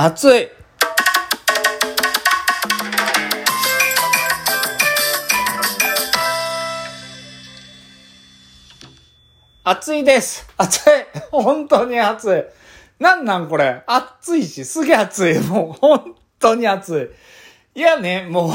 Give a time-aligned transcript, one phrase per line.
[0.00, 0.48] 暑い。
[9.64, 10.48] 暑いです。
[10.56, 10.90] 暑い。
[11.32, 13.02] 本当に暑い。
[13.02, 13.82] なんなんこれ。
[13.88, 15.40] 暑いし、すげえ暑い。
[15.40, 17.10] もう本当に暑
[17.74, 17.80] い。
[17.80, 18.52] いやね、も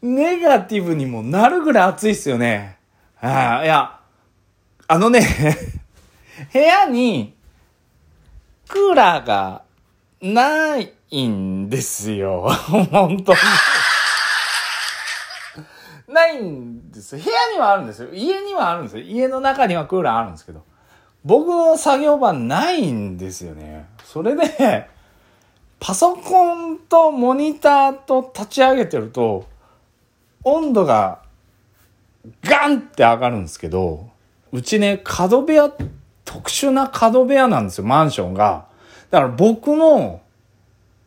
[0.00, 2.78] ネガティブにもなるぐらい暑いっすよね。
[3.20, 4.00] ああ、いや、
[4.88, 5.20] あのね、
[6.54, 7.33] 部屋に
[8.74, 9.62] クーラーが
[10.20, 12.48] ないんですよ。
[12.90, 13.38] 本当に。
[16.08, 17.16] ないんです。
[17.16, 18.08] 部屋にはあるんですよ。
[18.12, 19.04] 家にはあるんですよ。
[19.04, 20.64] 家の中にはクーラーあるんですけど。
[21.24, 23.86] 僕の作業場ないんですよね。
[24.04, 24.88] それで、
[25.78, 29.46] パソコンとモニターと立ち上げてると、
[30.42, 31.22] 温度が
[32.42, 34.08] ガンって上がるんですけど、
[34.50, 35.70] うちね、角部屋、
[36.24, 38.66] 特殊な角部屋なんですよ、マンションが。
[39.10, 40.20] だから僕の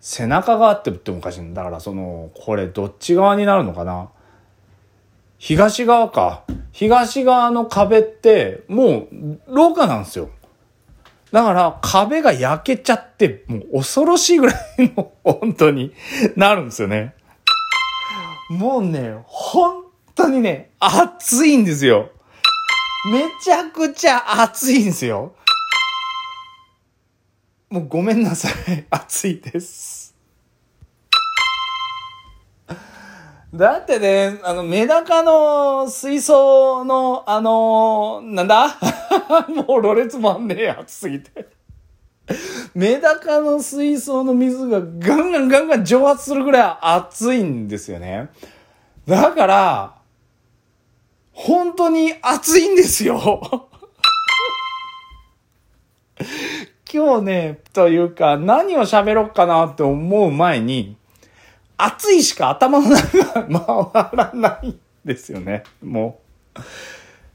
[0.00, 1.62] 背中側って言ってもおかしいんだ。
[1.62, 4.10] だからその、これどっち側になるのかな
[5.38, 6.44] 東側か。
[6.72, 10.30] 東側の壁って、もう、廊下なんですよ。
[11.32, 15.92] だから、壁が焼けちゃって、もう恐ろしいぐらいの、本当に
[16.36, 17.14] なるんですよね。
[18.50, 19.84] もうね、本
[20.14, 22.10] 当にね、暑いんですよ。
[23.06, 25.34] めちゃくちゃ暑いんですよ。
[27.68, 28.86] もうごめんなさい。
[28.88, 30.14] 暑いです。
[33.52, 38.78] だってね、あの、メダカの水槽の、あのなんだ？
[39.48, 41.48] もうろれつまんねえ、暑すぎて。
[42.74, 48.30] メダカの水槽の水がガンガンガンガン蒸発するぐらい熱いんですよね。
[49.06, 49.94] だから、
[51.34, 53.68] 本当に暑いんですよ。
[56.90, 60.96] 今日ね、というか、何を喋ろうかなって思う前に、
[61.76, 66.20] 暑いしか頭の中が回らないんですよね、も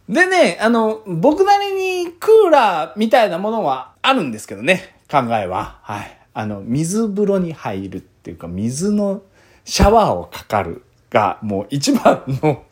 [0.08, 0.14] う。
[0.14, 5.80] でね、あの、僕なりにクーラーみたいなものはあるんですけどね、考えは。
[5.84, 6.18] はい。
[6.34, 9.24] あの、水風呂に入るっていうか、水の
[9.66, 12.64] シャワーをかかるが、もう一番の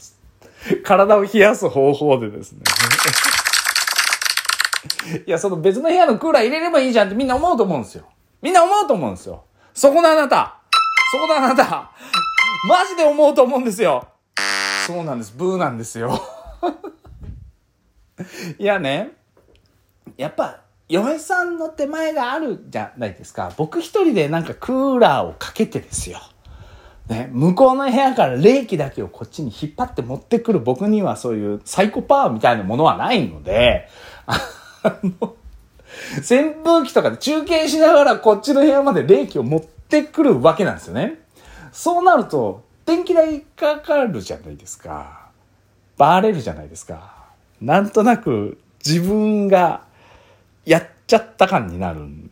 [0.84, 2.62] 体を冷やす方法でですね。
[5.26, 8.06] いや、その別の部屋のクーラー入れればいいじゃんってみんな思うと思うんですよ。
[8.42, 9.44] みんな思うと思うんですよ。
[9.74, 10.58] そこのあなた。
[11.12, 11.92] そこのあなた。
[12.68, 14.08] マジで思うと思うんですよ。
[14.86, 15.34] そうなんです。
[15.36, 16.22] ブーなんですよ。
[18.58, 19.12] いやね、
[20.18, 23.52] やっぱ、嫁さんの手前があるじゃないですか。
[23.58, 26.20] 僕一人でなんかクーラーをかけてですよ。
[27.10, 33.88] ね、向こうの部屋から冷気だけをこっちに引っ張って持ってくる僕にはそういうサイコパワーみたいなものはないので、
[34.26, 34.38] あ
[35.04, 35.36] の、
[36.18, 41.20] 扇風機とかで中継しながらこっちの部屋まで冷気を持ってくるわけなんですよね。
[41.72, 45.30] そうなると、電気代かかるじゃないですか。
[45.98, 47.28] バレるじゃないですか。
[47.62, 49.84] なんとなく自分が
[50.66, 52.32] やっちゃった感になるん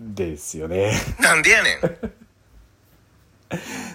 [0.00, 0.92] ですよね。
[1.20, 2.25] なんでやねん。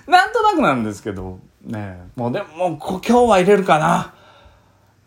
[0.07, 4.13] なんとなくなんですけど、ねもうでも、今日は入れるかな。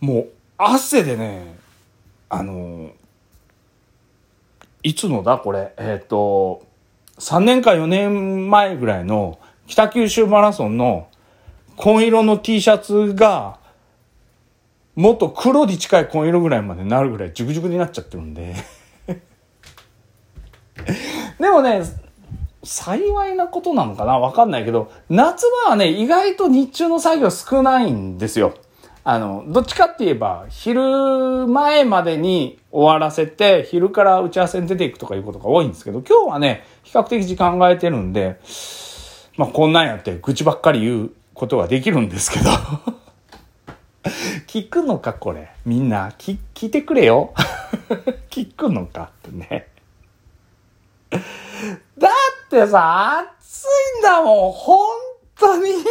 [0.00, 0.28] もう
[0.58, 1.56] 汗でね、
[2.28, 2.90] あの、
[4.82, 6.66] いつのだこれ、えっ、と、
[7.18, 11.08] 3年か4年前ぐらいの北九州マラソンの
[11.76, 13.58] 紺色の T シャツが、
[14.94, 18.54] もっと黒に近い紺色ぐらいまでなるぐらいジュクジュクになっちゃってるんで。
[21.40, 21.82] でもね、
[22.64, 24.18] 幸いなことなのかな？
[24.18, 28.54] わかんないけど、夏場はね、意外と日中の作業少ないんですよ。
[29.06, 38.40] あの、どっちかって言えば、昼前までに終わらせて、昼から打ち合わせに出ていくとかいうことが多いんですけど、今日はね、比較的時間が空いてるんで、
[39.36, 42.50] まあこんなんやって愚痴ばっかり言うことができるんですけど。
[44.46, 45.50] 聞くのかこれ？
[45.66, 47.34] みんな、聞、聞いてくれよ。
[48.30, 49.66] 聞くのかってね。
[52.54, 53.64] ってさ、暑
[53.96, 54.78] いんだもん、本
[55.36, 55.72] 当に。
[55.72, 55.82] 本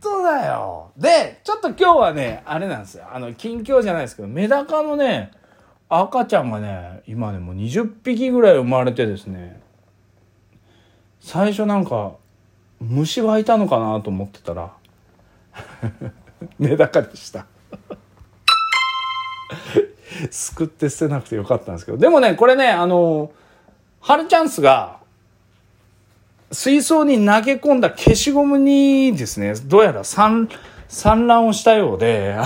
[0.00, 0.92] 当だよ。
[0.96, 3.04] で、ちょっと今日はね、あれなんですよ。
[3.12, 5.30] あの、近況じゃないですけど、メダカのね、
[5.90, 9.60] 赤ちゃんがね、今ね、もう20匹ぐらい生まれてですね、
[11.20, 12.14] 最初なんか、
[12.80, 14.72] 虫湧いたのかなと思ってたら、
[16.58, 17.44] メダカでした。
[20.30, 21.98] すくって捨てなくてよかったんですけど。
[21.98, 23.32] でもね、これね、あの、
[24.00, 24.98] ハルチャンスが、
[26.52, 30.48] 水槽に投げ込んだ消しゴムにですね、どうやら産、
[30.88, 32.36] 産卵をしたようで、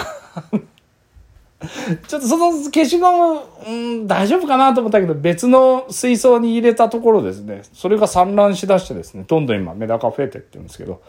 [2.06, 11.00] ちょっとその消しゴム、うん、大丈夫かなと思ったけど、別の水槽に入れたところですね、それが散乱しだしてですね、どんどん今メダカ増えてってるんですけど、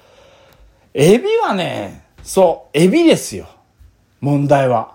[0.93, 3.47] エビはね、そう、エビですよ。
[4.21, 4.94] 問題は。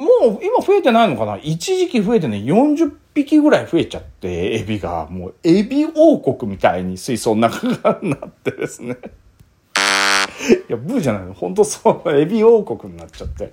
[0.00, 1.36] もう今増えてないのかな？
[1.42, 8.96] 一時期増えてね、40匹ぐらい増えちゃって、エビが、もうエビ王国みたいに水槽の中がなってですね。
[10.68, 11.34] いや、ブーじゃないの。
[11.34, 13.52] ほんとそう、エビ王国になっちゃって。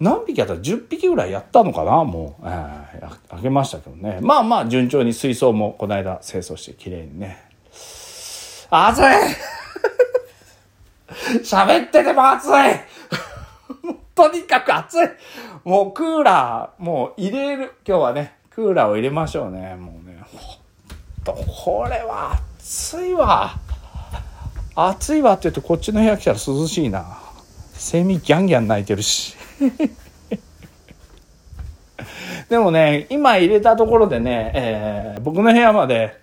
[0.00, 0.54] 何匹やった？
[0.54, 2.04] ら10匹ぐらいやったのかな？
[2.04, 4.18] もう、えー、あげましたけどね。
[4.22, 7.38] まあまあ、順調に水槽もこの間清掃して綺麗にね。
[8.70, 9.02] 暑い
[11.44, 12.50] 喋ってても暑い
[14.14, 15.08] とにかく暑い
[15.64, 17.72] もうクーラー、もう入れる。
[17.86, 19.76] 今日はね、クーラーを入れましょうね。
[19.76, 20.22] もうね。
[20.32, 20.40] ほん
[21.24, 23.54] と、これは暑いわ。
[24.74, 27.18] 暑いわって言うとこっちの部屋来たら涼しいな。
[27.72, 29.36] セミギャンギャン鳴いてるし。
[32.48, 36.20] でもね、今入れたところでね、えー、僕の部屋まで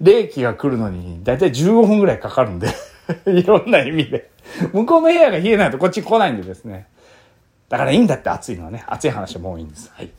[0.00, 2.68] 冷気が来るのにだいたい15分ぐらいかかるんで
[3.26, 4.30] いろんな意味で。
[4.72, 6.86] 向こうの部屋が冷えないとこっち来ないんでですね。
[7.68, 8.84] だからいいんだって暑いのはね。
[8.86, 9.90] 暑い話はもういいんです。
[9.94, 10.10] はい。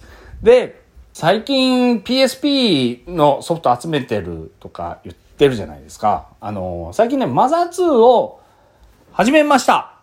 [0.43, 0.81] で、
[1.13, 6.27] 最近 PSP のソフト集めてるとか言ってるじゃないですか。
[6.41, 8.41] あの、最近ね、マザー2を
[9.11, 9.93] 始めました。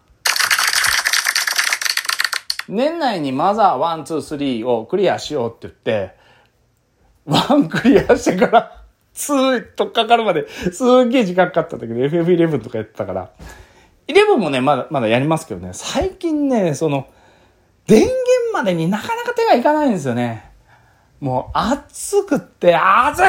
[2.69, 6.17] 年内にマザー1、2、3をクリアしようって言って、
[7.27, 13.31] 1クリアしてから2とかかるまですっげえ時間かかったんだけど、FF11 とかやってたから。
[14.09, 17.07] 11もね、まだ、まだやりますけどね、最近ね、その、
[17.87, 18.13] 電源
[18.53, 20.51] までになかなか手がいかないんですよね。
[21.21, 23.23] もう暑くって暑い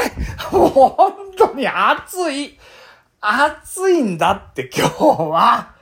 [0.52, 2.57] もう本当に暑い
[3.22, 5.75] 暑いんだって今日は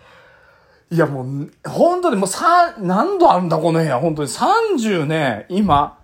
[0.93, 3.99] いやもう、本当にもうさ、何度あるんだこの部屋。
[3.99, 5.97] 本当に30ね、今、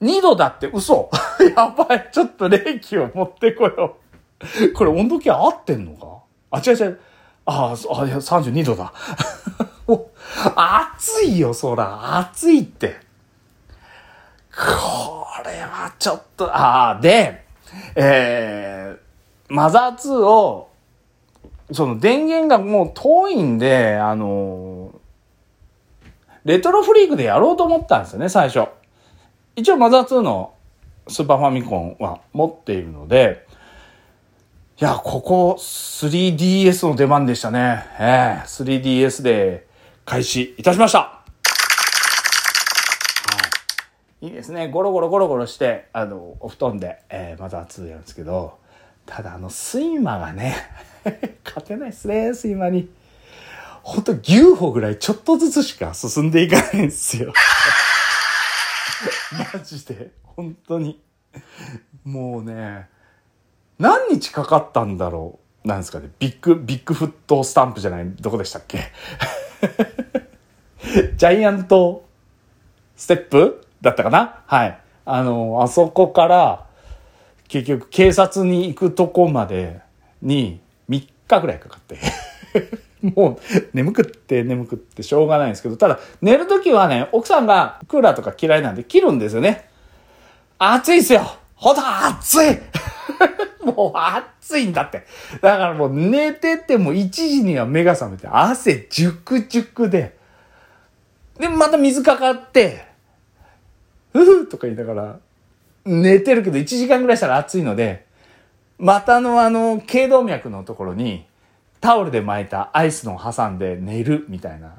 [0.00, 1.10] 2度だって嘘。
[1.54, 2.08] やばい。
[2.10, 3.98] ちょっと冷気を持ってこよ
[4.40, 4.72] う。
[4.72, 6.22] これ温度計合ってんのか？
[6.50, 7.00] あ、違う違う。
[7.44, 8.94] ああ、32度だ。
[10.56, 12.18] 暑いよ、そら。
[12.18, 12.96] 暑いって。
[14.56, 17.44] これはちょっと、ああ、で、
[17.96, 20.70] えー、マザー2を
[21.72, 24.92] その電源がもう遠いんで、あの
[26.44, 28.68] レトロフリークでやろうと思ったんですよね、最初。
[29.56, 30.54] 一応マザー2の
[31.08, 33.46] スーパーファミコンは持っているので、
[34.78, 37.84] いや、ここ 3DS の出番でしたね。
[37.98, 39.66] ええー、3DS で
[40.04, 41.20] 開始いたしました。
[44.20, 44.28] い。
[44.28, 44.68] いですね。
[44.68, 48.58] ゴロゴロゴロゴロして、あの、お布団で、えー、マザー2やるんですけど、
[49.06, 50.56] ただあの、睡魔がね、
[51.44, 52.90] 勝てないっすね、睡魔に。
[53.82, 57.32] ほんと牛歩ぐらいちょっとずつしか進んでいかないんですよ。
[59.54, 60.12] マジで。
[60.22, 61.02] 本当に。
[62.04, 62.88] もうね、
[63.78, 65.68] 何日かかったんだろう。
[65.68, 66.10] なんですかね。
[66.18, 68.92] ビッグ、ビッグフットスタンプじゃない、どこでしたっけ？
[71.16, 72.04] ジャイアント
[72.96, 74.42] ステップだったかな？
[74.46, 74.78] はい。
[75.04, 76.66] あの、あそこから、
[77.48, 79.80] 結局警察に行くとこまで
[80.22, 81.98] に3日ぐらいかかって
[83.02, 83.38] もう
[83.74, 89.68] 眠くって眠くってしょうがないんですけど、ただ寝るときはね、奥さんがクーラーとか嫌いなんで切るんですよね。
[90.58, 91.22] 暑いっすよ
[91.54, 92.58] ほんと暑い
[93.64, 95.04] もう暑いんだって。
[95.42, 100.16] だからもう寝てても1時には目が覚めて汗ジュクジュクで。
[101.38, 102.84] で、また水かかって、
[104.12, 105.18] ふふとか言いながら
[105.84, 108.06] 寝てるけど1時間ぐらいしたら暑いので、
[108.78, 111.26] 股のあの、頸動脈のところに
[111.80, 114.72] タオルで巻いたアイスのを挟んで寝るみたいな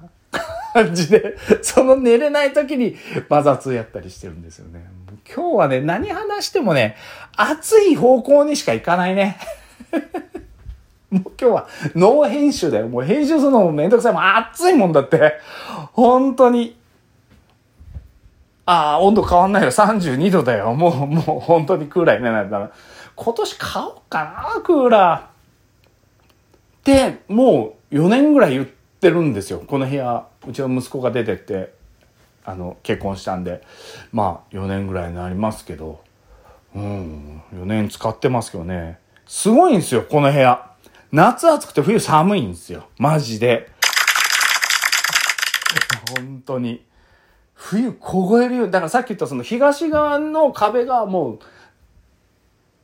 [0.74, 2.96] 感じで、その寝れない時に
[3.30, 4.86] バザツやったりしてるんですよね。
[5.34, 6.96] 今日はね、何話してもね、
[7.36, 9.38] 暑い方向にしか行かないね。
[11.10, 12.88] もう今日はノー編集だよ。
[12.88, 14.14] もう編集するのもめんどくさい。
[14.14, 15.36] もう暑いもんだって。
[15.94, 16.78] 本当に。
[18.66, 19.70] ああ、温度変わんないよ。
[19.70, 20.74] 32度だよ。
[20.74, 22.72] もう、もう本当にクーラーにならないから。
[23.16, 25.22] 今年買おうかな、クーラー。
[25.22, 25.30] っ
[26.84, 28.68] て、もう4年ぐらい言っ
[29.00, 29.64] てるんですよ。
[29.66, 31.74] この部屋、うちの息子が出てって、
[32.44, 33.62] あの、結婚したんで。
[34.12, 36.02] まあ、4年ぐらいになりますけど。
[36.76, 39.00] うん、4年使ってますけどね。
[39.28, 40.72] すごいんですよ、この部屋。
[41.16, 42.90] 夏暑くて冬寒いんですよ。
[42.98, 43.70] マジで。
[46.18, 46.86] 本当に。
[47.54, 48.68] 冬凍えるよ。
[48.68, 51.40] だからさっき言ったその東側の壁がもう、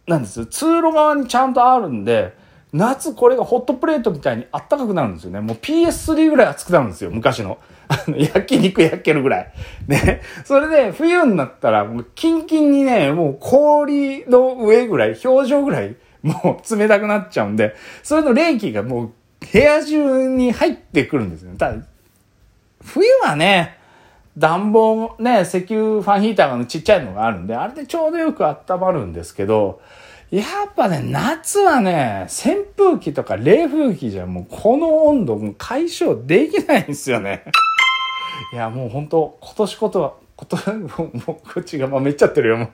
[0.07, 0.45] なんです？
[0.45, 2.33] 通路側にちゃんとあるんで、
[2.71, 5.41] 夏これがホットプレートみたいにあったかくなるんですよね。
[5.41, 7.57] もう PS3 ぐらい熱くなるんですよ、昔の。
[7.89, 9.53] あの、焼肉焼けるぐらい。
[9.87, 10.21] ね。
[10.45, 19.11] それで、冬になったら、もう、キンキンにね、もう氷の上ぐらい、表情ぐらい、もう冷たくなっちゃうんで、それの冷気がもう、
[19.51, 21.51] 部屋中に入ってくるんですよ。
[21.57, 21.83] ただ、
[22.83, 23.77] 冬はね、
[24.37, 29.81] 暖房ね、石油ファンヒーターがちっちゃいのがあるんで、あれでちょうどよく温まるんですけど、
[30.31, 37.43] やっぱね、夏はね、扇風機とか冷風機じゃもうこの温度も解消できないんですよね。
[38.53, 42.69] いや、もう本当今年ことは、こと、 もう、こっちが、まあ、めっちゃってるよ、もう。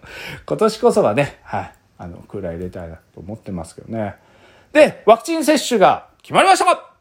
[0.46, 1.72] 今年こそはね、はい。
[1.98, 4.16] あの、クーラー入れたいなと思ってますけどね。
[4.74, 6.92] で、ワクチン接種が決まりました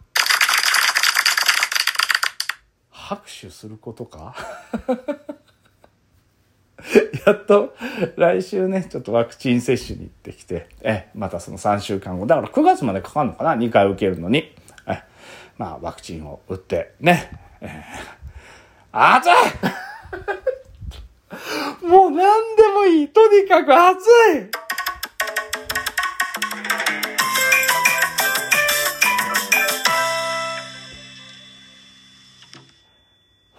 [2.91, 4.35] 拍手することか？
[7.27, 7.75] やっと
[8.17, 14.55] 来週ね、ちょっとワクチン接種に行ってきて、え、またその3週間後、だから9月までかかるのかな ?2 回受けるのに。
[14.87, 15.03] え、
[15.59, 17.31] まあワクチンを打って、ね。
[17.61, 19.31] えー、暑い
[21.87, 23.09] もう何でもいい。
[23.09, 24.09] とにかく暑い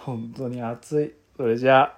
[0.08, 1.14] 本当に暑い。
[1.36, 1.97] それじゃあ。